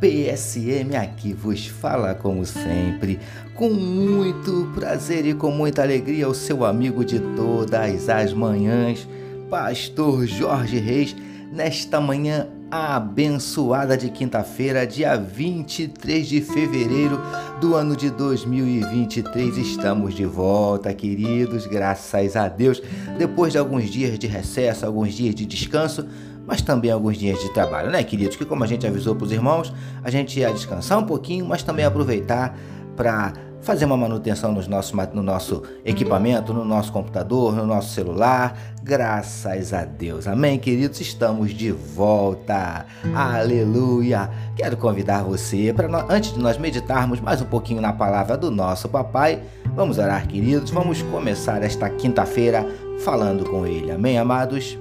[0.00, 3.20] PSM aqui vos fala como sempre,
[3.54, 9.06] com muito prazer e com muita alegria, o seu amigo de todas as manhãs,
[9.50, 11.14] Pastor Jorge Reis,
[11.52, 17.20] nesta manhã abençoada de quinta-feira, dia 23 de fevereiro
[17.60, 19.58] do ano de 2023.
[19.58, 22.80] Estamos de volta, queridos, graças a Deus,
[23.18, 26.06] depois de alguns dias de recesso, alguns dias de descanso
[26.46, 28.34] mas também alguns dias de trabalho, né, queridos?
[28.34, 29.72] Que como a gente avisou para os irmãos,
[30.02, 32.58] a gente ia descansar um pouquinho, mas também aproveitar
[32.96, 38.56] para fazer uma manutenção nos nossos, no nosso equipamento, no nosso computador, no nosso celular.
[38.82, 40.26] Graças a Deus.
[40.26, 41.00] Amém, queridos?
[41.00, 42.86] Estamos de volta.
[43.14, 44.30] Aleluia.
[44.56, 48.88] Quero convidar você para antes de nós meditarmos mais um pouquinho na palavra do nosso
[48.88, 49.42] papai,
[49.74, 50.70] vamos orar, queridos.
[50.70, 52.66] Vamos começar esta quinta-feira
[53.00, 53.90] falando com ele.
[53.90, 54.78] Amém, amados.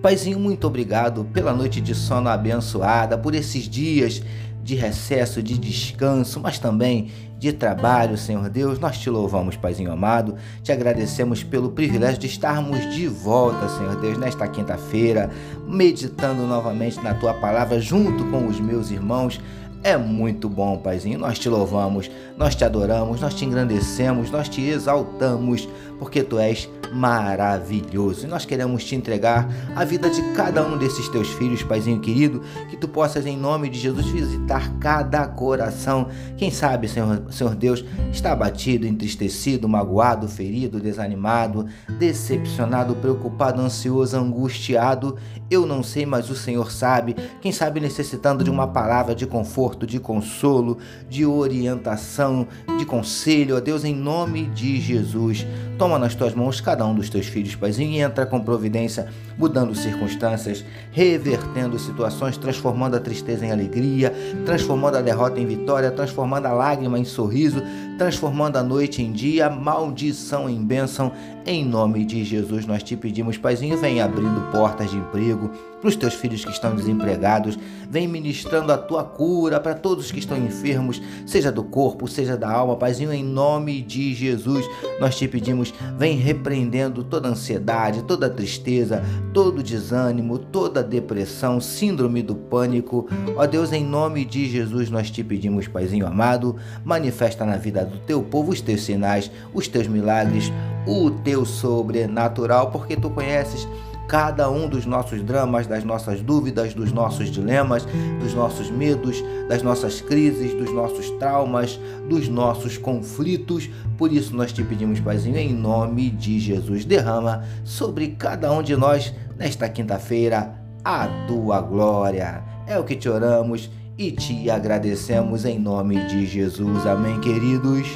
[0.00, 4.22] Paizinho, muito obrigado pela noite de sono abençoada, por esses dias
[4.68, 8.78] de recesso, de descanso, mas também de trabalho, Senhor Deus.
[8.78, 14.18] Nós te louvamos, Paizinho amado, te agradecemos pelo privilégio de estarmos de volta, Senhor Deus,
[14.18, 15.30] nesta quinta-feira,
[15.66, 19.40] meditando novamente na tua palavra junto com os meus irmãos.
[19.82, 21.18] É muito bom, Paizinho.
[21.18, 25.66] Nós te louvamos, nós te adoramos, nós te engrandecemos, nós te exaltamos,
[25.98, 28.26] porque tu és maravilhoso.
[28.26, 32.42] E nós queremos te entregar a vida de cada um desses teus filhos, Paizinho querido,
[32.68, 36.08] que tu possas, em nome de Jesus, visitar cada coração.
[36.36, 41.66] Quem sabe, Senhor, Senhor Deus, está abatido, entristecido, magoado, ferido, desanimado,
[41.98, 45.16] decepcionado, preocupado, ansioso, angustiado.
[45.50, 47.16] Eu não sei, mas o Senhor sabe.
[47.40, 52.46] Quem sabe necessitando de uma palavra de conforto, de consolo, de orientação,
[52.78, 55.46] de conselho, ó Deus, em nome de Jesus.
[55.78, 59.08] Toma nas tuas mãos cada cada um dos teus filhos, Paizinho, e entra com providência,
[59.36, 64.14] mudando circunstâncias, revertendo situações, transformando a tristeza em alegria,
[64.46, 67.60] transformando a derrota em vitória, transformando a lágrima em sorriso,
[67.98, 71.12] transformando a noite em dia, maldição em bênção.
[71.44, 75.50] Em nome de Jesus nós te pedimos, Paizinho, vem abrindo portas de emprego
[75.80, 77.58] para os teus filhos que estão desempregados,
[77.88, 82.50] vem ministrando a tua cura para todos que estão enfermos, seja do corpo, seja da
[82.50, 84.68] alma, Paizinho, em nome de Jesus
[85.00, 92.34] nós te pedimos, vem repreendendo toda ansiedade, toda tristeza, todo desânimo, toda depressão, síndrome do
[92.34, 93.08] pânico.
[93.36, 97.98] Ó Deus, em nome de Jesus, nós te pedimos, Paizinho amado, manifesta na vida do
[97.98, 100.52] teu povo os teus sinais, os teus milagres,
[100.86, 103.66] o teu sobrenatural, porque tu conheces
[104.08, 107.86] cada um dos nossos dramas, das nossas dúvidas, dos nossos dilemas,
[108.18, 111.78] dos nossos medos, das nossas crises, dos nossos traumas,
[112.08, 113.68] dos nossos conflitos.
[113.98, 118.74] Por isso nós te pedimos, Paizinho, em nome de Jesus, derrama sobre cada um de
[118.74, 122.42] nós nesta quinta-feira a tua glória.
[122.66, 126.86] É o que te oramos e te agradecemos em nome de Jesus.
[126.86, 127.88] Amém, queridos.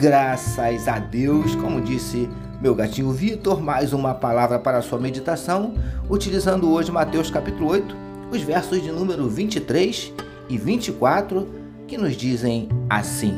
[0.00, 2.28] Graças a Deus, como disse
[2.60, 5.74] meu gatinho Vitor, mais uma palavra para a sua meditação,
[6.08, 7.96] utilizando hoje Mateus capítulo 8,
[8.32, 10.12] os versos de número 23
[10.48, 11.48] e 24,
[11.86, 13.36] que nos dizem assim: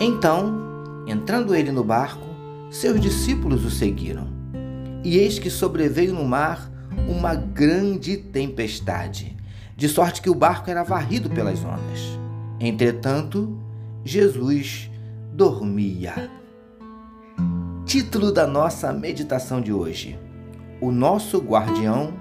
[0.00, 2.28] Então, entrando ele no barco,
[2.70, 4.28] seus discípulos o seguiram.
[5.02, 6.70] E eis que sobreveio no mar
[7.08, 9.36] uma grande tempestade,
[9.76, 12.18] de sorte que o barco era varrido pelas ondas.
[12.60, 13.58] Entretanto,
[14.04, 14.90] Jesus
[15.32, 16.30] dormia.
[17.84, 20.18] Título da nossa meditação de hoje:
[20.80, 22.14] O nosso guardião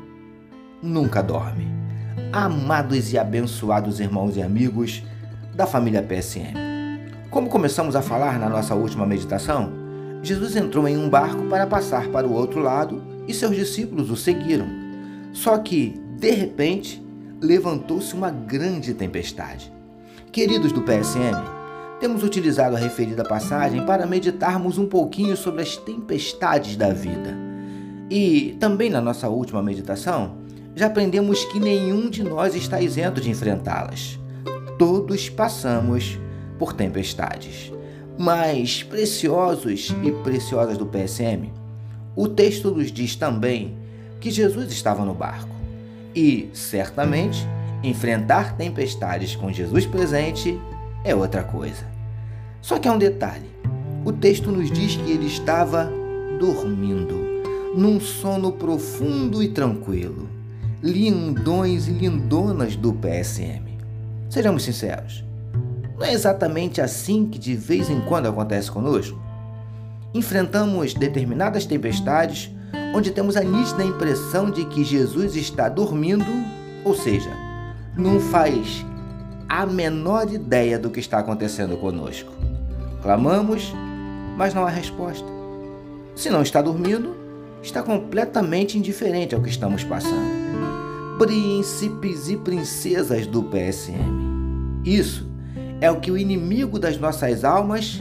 [0.82, 1.68] nunca dorme.
[2.32, 5.04] Amados e abençoados irmãos e amigos
[5.56, 6.54] da família PSM.
[7.30, 9.72] Como começamos a falar na nossa última meditação,
[10.22, 14.16] Jesus entrou em um barco para passar para o outro lado e seus discípulos o
[14.16, 14.68] seguiram.
[15.32, 17.03] Só que, de repente,
[17.44, 19.72] levantou-se uma grande tempestade.
[20.32, 21.36] Queridos do PSM,
[22.00, 27.38] temos utilizado a referida passagem para meditarmos um pouquinho sobre as tempestades da vida.
[28.10, 30.38] E também na nossa última meditação,
[30.74, 34.18] já aprendemos que nenhum de nós está isento de enfrentá-las.
[34.80, 36.18] Todos passamos
[36.58, 37.72] por tempestades.
[38.18, 41.52] Mas, preciosos e preciosas do PSM,
[42.16, 43.76] o texto nos diz também
[44.20, 45.53] que Jesus estava no barco.
[46.16, 47.48] E, certamente,
[47.84, 50.60] enfrentar tempestades com Jesus presente
[51.04, 51.86] é outra coisa.
[52.62, 53.50] Só que há um detalhe:
[54.06, 55.92] o texto nos diz que ele estava
[56.40, 57.44] dormindo,
[57.76, 60.30] num sono profundo e tranquilo.
[60.82, 63.78] Lindões e lindonas do PSM.
[64.30, 65.24] Sejamos sinceros,
[65.98, 69.18] não é exatamente assim que de vez em quando acontece conosco?
[70.14, 72.53] Enfrentamos determinadas tempestades
[72.94, 76.26] onde temos a nítida impressão de que Jesus está dormindo,
[76.84, 77.32] ou seja,
[77.96, 78.86] não faz
[79.50, 82.32] a menor ideia do que está acontecendo conosco.
[83.02, 83.74] Clamamos,
[84.38, 85.28] mas não há resposta.
[86.16, 87.16] Se não está dormindo,
[87.62, 90.44] está completamente indiferente ao que estamos passando.
[91.18, 94.82] Príncipes e princesas do PSM.
[94.84, 95.30] Isso
[95.80, 98.00] é o que o inimigo das nossas almas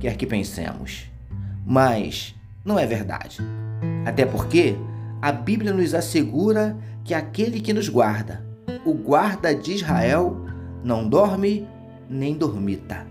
[0.00, 1.04] quer que pensemos.
[1.66, 2.34] Mas
[2.64, 3.38] não é verdade.
[4.04, 4.76] Até porque
[5.20, 8.44] a Bíblia nos assegura que aquele que nos guarda,
[8.84, 10.44] o guarda de Israel,
[10.84, 11.66] não dorme
[12.08, 13.06] nem dormita.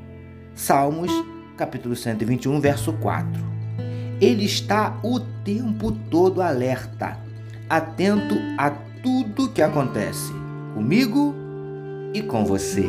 [0.54, 1.12] Salmos,
[1.58, 3.52] capítulo 121, verso 4.
[4.20, 7.18] Ele está o tempo todo alerta,
[7.70, 8.70] atento a
[9.02, 10.32] tudo que acontece
[10.74, 11.34] comigo
[12.14, 12.86] e com você.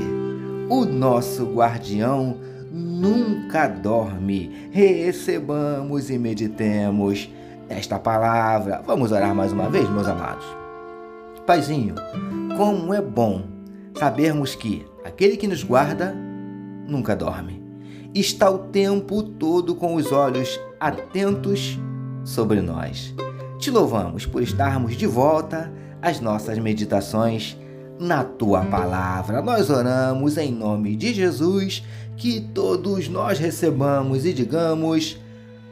[0.68, 2.36] O nosso guardião
[2.70, 4.68] nunca dorme.
[4.70, 7.30] Recebamos e meditemos
[7.72, 8.82] esta palavra.
[8.86, 10.44] Vamos orar mais uma vez, meus amados.
[11.46, 11.94] Paizinho,
[12.56, 13.42] como é bom
[13.98, 16.14] sabermos que aquele que nos guarda
[16.86, 17.62] nunca dorme.
[18.14, 21.78] Está o tempo todo com os olhos atentos
[22.24, 23.14] sobre nós.
[23.58, 27.56] Te louvamos por estarmos de volta às nossas meditações
[27.98, 29.40] na tua palavra.
[29.40, 31.82] Nós oramos em nome de Jesus,
[32.16, 35.21] que todos nós recebamos e digamos.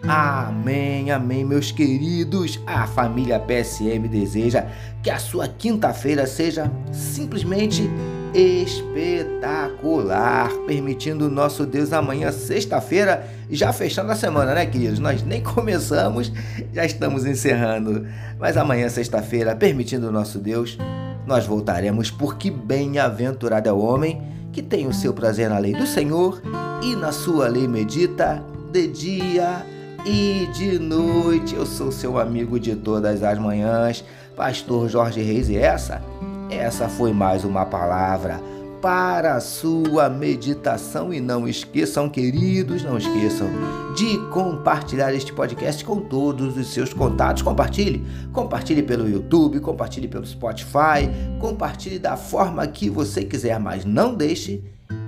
[0.06, 2.58] Amém, amém, meus queridos.
[2.66, 4.64] A família PSM deseja
[5.02, 7.90] que a sua quinta-feira seja simplesmente
[8.32, 14.98] espetacular, permitindo o nosso Deus amanhã, sexta-feira, já fechando a semana, né, queridos?
[14.98, 16.32] Nós nem começamos,
[16.72, 18.06] já estamos encerrando.
[18.38, 20.78] Mas amanhã, sexta-feira, permitindo o nosso Deus,
[21.26, 25.86] nós voltaremos, porque bem-aventurado é o homem que tem o seu prazer na lei do
[25.86, 26.40] Senhor
[26.82, 28.42] e na sua lei medita
[28.72, 29.62] de dia
[30.04, 31.54] e de noite.
[31.54, 34.04] Eu sou seu amigo de todas as manhãs,
[34.36, 36.02] Pastor Jorge Reis, e essa,
[36.50, 38.40] essa foi mais uma palavra
[38.80, 41.12] para a sua meditação.
[41.12, 43.48] E não esqueçam, queridos, não esqueçam
[43.94, 47.42] de compartilhar este podcast com todos os seus contatos.
[47.42, 54.14] Compartilhe, compartilhe pelo YouTube, compartilhe pelo Spotify, compartilhe da forma que você quiser, mas não
[54.14, 54.62] deixe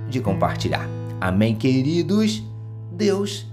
[0.09, 0.87] de compartilhar.
[1.19, 2.43] Amém, queridos?
[2.91, 3.52] Deus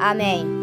[0.00, 0.59] Amém.